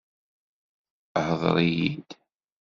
[1.25, 2.09] Ḥeḍr iyid!